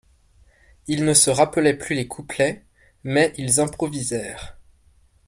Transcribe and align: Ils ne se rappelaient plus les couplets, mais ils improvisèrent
Ils 0.87 1.05
ne 1.05 1.13
se 1.13 1.29
rappelaient 1.29 1.77
plus 1.77 1.93
les 1.93 2.07
couplets, 2.07 2.65
mais 3.03 3.33
ils 3.37 3.59
improvisèrent 3.59 4.57